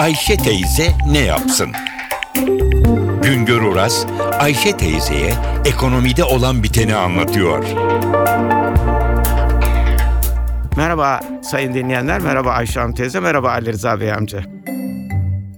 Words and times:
Ayşe 0.00 0.36
teyze 0.36 0.92
ne 1.10 1.18
yapsın? 1.18 1.72
Güngör 3.22 3.62
Oras, 3.62 4.06
Ayşe 4.38 4.76
teyzeye 4.76 5.32
ekonomide 5.64 6.24
olan 6.24 6.62
biteni 6.62 6.94
anlatıyor. 6.94 7.64
Merhaba 10.76 11.20
sayın 11.42 11.74
dinleyenler, 11.74 12.20
merhaba 12.20 12.50
Ayşe 12.50 12.80
Hanım 12.80 12.94
teyze, 12.94 13.20
merhaba 13.20 13.50
Ali 13.50 13.72
Rıza 13.72 14.00
Bey 14.00 14.12
amca. 14.12 14.42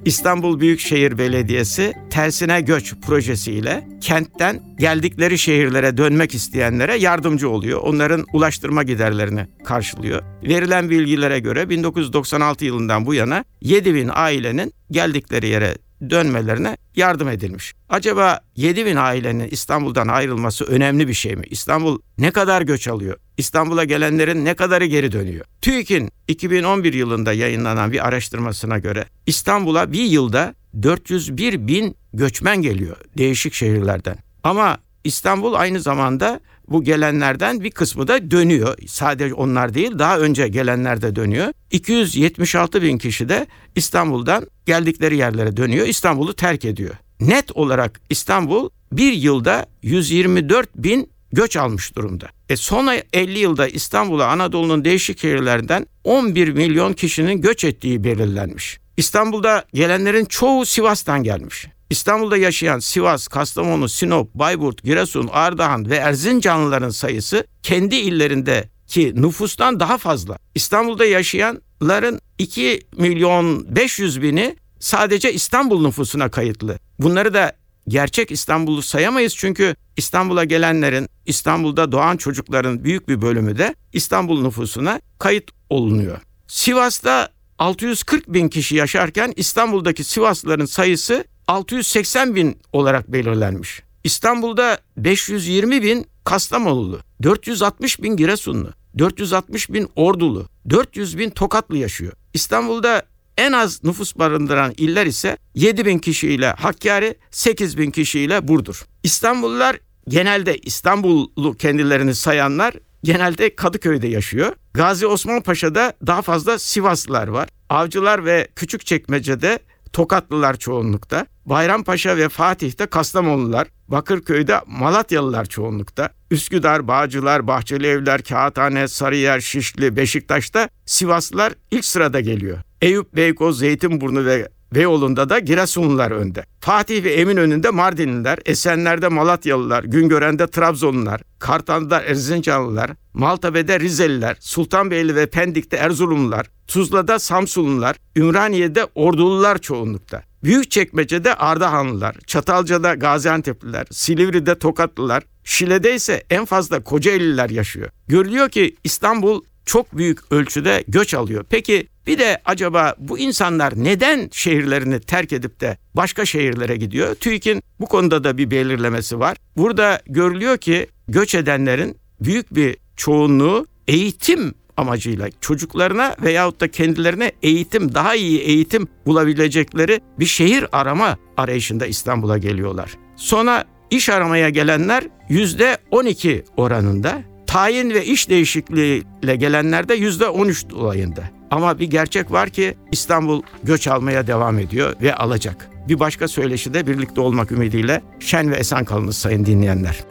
İstanbul 0.04 0.60
Büyükşehir 0.60 1.18
Belediyesi 1.18 1.92
tersine 2.10 2.60
göç 2.60 2.94
projesiyle 3.06 3.88
kentten 4.00 4.60
geldikleri 4.78 5.38
şehirlere 5.38 5.96
dönmek 5.96 6.34
isteyenlere 6.34 6.96
yardımcı 6.96 7.48
oluyor. 7.48 7.80
Onların 7.80 8.26
ulaştırma 8.32 8.82
giderlerini 8.82 9.46
karşılıyor. 9.64 10.22
Verilen 10.42 10.90
bilgilere 10.90 11.38
göre 11.38 11.68
1996 11.68 12.64
yılından 12.64 13.06
bu 13.06 13.14
yana 13.14 13.44
7 13.60 13.94
bin 13.94 14.10
ailenin 14.14 14.72
geldikleri 14.90 15.48
yere 15.48 15.74
dönmelerine 16.10 16.76
yardım 16.96 17.28
edilmiş. 17.28 17.74
Acaba 17.88 18.40
7 18.56 18.86
bin 18.86 18.96
ailenin 18.96 19.48
İstanbul'dan 19.48 20.08
ayrılması 20.08 20.64
önemli 20.64 21.08
bir 21.08 21.14
şey 21.14 21.36
mi? 21.36 21.44
İstanbul 21.50 21.98
ne 22.18 22.30
kadar 22.30 22.62
göç 22.62 22.88
alıyor? 22.88 23.16
İstanbul'a 23.36 23.84
gelenlerin 23.84 24.44
ne 24.44 24.54
kadarı 24.54 24.86
geri 24.86 25.12
dönüyor? 25.12 25.44
TÜİK'in 25.62 26.10
2011 26.28 26.92
yılında 26.92 27.32
yayınlanan 27.32 27.92
bir 27.92 28.08
araştırmasına 28.08 28.78
göre 28.78 29.04
İstanbul'a 29.26 29.92
bir 29.92 30.04
yılda 30.04 30.54
401 30.82 31.66
bin 31.66 31.96
göçmen 32.14 32.62
geliyor 32.62 32.96
değişik 33.18 33.54
şehirlerden. 33.54 34.16
Ama 34.44 34.78
İstanbul 35.04 35.54
aynı 35.54 35.80
zamanda 35.80 36.40
bu 36.72 36.84
gelenlerden 36.84 37.60
bir 37.60 37.70
kısmı 37.70 38.08
da 38.08 38.30
dönüyor. 38.30 38.78
Sadece 38.86 39.34
onlar 39.34 39.74
değil 39.74 39.98
daha 39.98 40.18
önce 40.18 40.48
gelenler 40.48 41.02
de 41.02 41.16
dönüyor. 41.16 41.52
276 41.70 42.82
bin 42.82 42.98
kişi 42.98 43.28
de 43.28 43.46
İstanbul'dan 43.76 44.46
geldikleri 44.66 45.16
yerlere 45.16 45.56
dönüyor. 45.56 45.86
İstanbul'u 45.86 46.34
terk 46.34 46.64
ediyor. 46.64 46.94
Net 47.20 47.56
olarak 47.56 48.00
İstanbul 48.10 48.70
bir 48.92 49.12
yılda 49.12 49.66
124 49.82 50.68
bin 50.76 51.10
göç 51.32 51.56
almış 51.56 51.96
durumda. 51.96 52.28
E 52.48 52.56
son 52.56 52.88
50 53.12 53.38
yılda 53.38 53.68
İstanbul'a 53.68 54.26
Anadolu'nun 54.26 54.84
değişik 54.84 55.18
şehirlerinden 55.18 55.86
11 56.04 56.48
milyon 56.48 56.92
kişinin 56.92 57.40
göç 57.40 57.64
ettiği 57.64 58.04
belirlenmiş. 58.04 58.78
İstanbul'da 58.96 59.64
gelenlerin 59.74 60.24
çoğu 60.24 60.66
Sivas'tan 60.66 61.22
gelmiş. 61.22 61.66
İstanbul'da 61.92 62.36
yaşayan 62.36 62.78
Sivas, 62.78 63.28
Kastamonu, 63.28 63.88
Sinop, 63.88 64.34
Bayburt, 64.34 64.82
Giresun, 64.82 65.28
Ardahan 65.32 65.90
ve 65.90 65.96
Erzincanlıların 65.96 66.90
sayısı 66.90 67.46
kendi 67.62 67.96
illerindeki 67.96 69.12
nüfustan 69.22 69.80
daha 69.80 69.98
fazla. 69.98 70.38
İstanbul'da 70.54 71.04
yaşayanların 71.04 72.20
2 72.38 72.80
milyon 72.96 73.76
500 73.76 74.22
bini 74.22 74.56
sadece 74.80 75.32
İstanbul 75.32 75.86
nüfusuna 75.86 76.30
kayıtlı. 76.30 76.78
Bunları 76.98 77.34
da 77.34 77.52
gerçek 77.88 78.30
İstanbul'u 78.30 78.82
sayamayız 78.82 79.36
çünkü 79.36 79.76
İstanbul'a 79.96 80.44
gelenlerin, 80.44 81.08
İstanbul'da 81.26 81.92
doğan 81.92 82.16
çocukların 82.16 82.84
büyük 82.84 83.08
bir 83.08 83.22
bölümü 83.22 83.58
de 83.58 83.74
İstanbul 83.92 84.42
nüfusuna 84.42 85.00
kayıt 85.18 85.50
olunuyor. 85.70 86.18
Sivas'ta 86.46 87.28
640 87.58 88.32
bin 88.32 88.48
kişi 88.48 88.76
yaşarken 88.76 89.32
İstanbul'daki 89.36 90.04
Sivaslıların 90.04 90.66
sayısı 90.66 91.24
680 91.48 92.34
bin 92.36 92.58
olarak 92.72 93.12
belirlenmiş. 93.12 93.82
İstanbul'da 94.04 94.78
520 94.96 95.82
bin 95.82 96.06
Kastamonulu, 96.24 97.00
460 97.22 98.02
bin 98.02 98.16
Giresunlu, 98.16 98.72
460 98.98 99.70
bin 99.72 99.88
Ordulu, 99.96 100.48
400 100.70 101.18
bin 101.18 101.30
Tokatlı 101.30 101.76
yaşıyor. 101.76 102.12
İstanbul'da 102.34 103.02
en 103.38 103.52
az 103.52 103.84
nüfus 103.84 104.16
barındıran 104.16 104.74
iller 104.76 105.06
ise 105.06 105.36
7 105.54 105.86
bin 105.86 105.98
kişiyle 105.98 106.46
Hakkari, 106.52 107.14
8 107.30 107.78
bin 107.78 107.90
kişiyle 107.90 108.48
Burdur. 108.48 108.84
İstanbullular 109.02 109.78
genelde 110.08 110.58
İstanbullu 110.58 111.54
kendilerini 111.54 112.14
sayanlar 112.14 112.74
genelde 113.04 113.54
Kadıköy'de 113.56 114.08
yaşıyor. 114.08 114.52
Gazi 114.74 115.06
Osman 115.06 115.42
Paşa'da 115.42 115.92
daha 116.06 116.22
fazla 116.22 116.58
Sivaslılar 116.58 117.28
var. 117.28 117.48
Avcılar 117.68 118.24
ve 118.24 118.48
Küçükçekmece'de 118.56 119.58
Tokatlılar 119.92 120.56
çoğunlukta. 120.56 121.26
Bayrampaşa 121.46 122.16
ve 122.16 122.28
Fatih'te 122.28 122.86
Kastamonlular, 122.86 123.68
Bakırköy'de 123.88 124.60
Malatyalılar 124.66 125.44
çoğunlukta. 125.44 126.10
Üsküdar, 126.30 126.88
Bağcılar, 126.88 127.46
Bahçeli 127.46 127.86
Evler, 127.86 128.22
Kağıthane, 128.22 128.88
Sarıyer, 128.88 129.40
Şişli, 129.40 129.96
Beşiktaş'ta 129.96 130.68
Sivaslılar 130.86 131.52
ilk 131.70 131.84
sırada 131.84 132.20
geliyor. 132.20 132.58
Eyüp, 132.80 133.16
Beykoz, 133.16 133.58
Zeytinburnu 133.58 134.24
ve 134.24 134.48
Beyoğlu'nda 134.74 135.28
da 135.28 135.38
Giresunlular 135.38 136.10
önde. 136.10 136.44
Fatih 136.60 137.04
ve 137.04 137.12
Eminönü'nde 137.12 137.70
Mardinliler, 137.70 138.38
Esenler'de 138.46 139.08
Malatyalılar, 139.08 139.84
Güngören'de 139.84 140.46
Trabzonlular, 140.46 141.20
Kartal'da 141.38 142.02
Erzincanlılar, 142.02 142.90
Maltepe'de 143.14 143.80
Rizeliler, 143.80 144.36
Sultanbeyli 144.40 145.16
ve 145.16 145.26
Pendik'te 145.26 145.76
Erzurumlular, 145.76 146.46
Tuzla'da 146.66 147.18
Samsunlular, 147.18 147.96
Ümraniye'de 148.16 148.86
Ordulular 148.94 149.58
çoğunlukta. 149.58 150.22
Büyükçekmece'de 150.44 151.34
Ardahanlılar, 151.34 152.16
Çatalca'da 152.26 152.94
Gaziantep'liler, 152.94 153.86
Silivri'de 153.90 154.58
Tokatlılar, 154.58 155.22
Şile'de 155.44 155.94
ise 155.94 156.24
en 156.30 156.44
fazla 156.44 156.84
Kocaeliler 156.84 157.50
yaşıyor. 157.50 157.90
Görülüyor 158.08 158.48
ki 158.48 158.76
İstanbul 158.84 159.42
çok 159.66 159.96
büyük 159.96 160.32
ölçüde 160.32 160.84
göç 160.88 161.14
alıyor. 161.14 161.44
Peki 161.50 161.88
bir 162.06 162.18
de 162.18 162.42
acaba 162.44 162.94
bu 162.98 163.18
insanlar 163.18 163.72
neden 163.76 164.28
şehirlerini 164.32 165.00
terk 165.00 165.32
edip 165.32 165.60
de 165.60 165.78
başka 165.94 166.24
şehirlere 166.24 166.76
gidiyor? 166.76 167.14
TÜİK'in 167.14 167.62
bu 167.80 167.86
konuda 167.86 168.24
da 168.24 168.38
bir 168.38 168.50
belirlemesi 168.50 169.18
var. 169.18 169.36
Burada 169.56 170.00
görülüyor 170.06 170.58
ki 170.58 170.86
göç 171.08 171.34
edenlerin 171.34 171.98
büyük 172.20 172.54
bir 172.54 172.76
çoğunluğu 172.96 173.66
eğitim 173.88 174.54
amacıyla 174.76 175.28
çocuklarına 175.40 176.16
veyahut 176.22 176.60
da 176.60 176.68
kendilerine 176.70 177.32
eğitim, 177.42 177.94
daha 177.94 178.14
iyi 178.14 178.40
eğitim 178.40 178.88
bulabilecekleri 179.06 180.00
bir 180.18 180.26
şehir 180.26 180.66
arama 180.72 181.16
arayışında 181.36 181.86
İstanbul'a 181.86 182.38
geliyorlar. 182.38 182.90
Sonra 183.16 183.64
iş 183.90 184.08
aramaya 184.08 184.48
gelenler 184.48 185.04
yüzde 185.28 185.78
12 185.90 186.44
oranında, 186.56 187.22
tayin 187.46 187.90
ve 187.90 188.04
iş 188.04 188.28
değişikliğiyle 188.28 189.36
gelenler 189.36 189.88
de 189.88 189.94
yüzde 189.94 190.28
13 190.28 190.70
dolayında. 190.70 191.22
Ama 191.52 191.78
bir 191.78 191.90
gerçek 191.90 192.30
var 192.30 192.50
ki 192.50 192.74
İstanbul 192.92 193.42
göç 193.62 193.88
almaya 193.88 194.26
devam 194.26 194.58
ediyor 194.58 194.96
ve 195.02 195.14
alacak. 195.14 195.70
Bir 195.88 196.00
başka 196.00 196.28
söyleşi 196.28 196.74
de 196.74 196.86
birlikte 196.86 197.20
olmak 197.20 197.52
ümidiyle 197.52 198.02
şen 198.20 198.50
ve 198.50 198.56
esen 198.56 198.84
kalınız 198.84 199.16
sayın 199.16 199.46
dinleyenler. 199.46 200.04